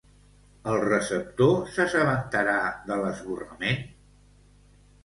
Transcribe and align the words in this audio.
El 0.71 0.79
receptor 0.85 1.53
s'assabentarà 1.75 2.57
de 2.89 2.99
l'esborrament? 3.05 3.89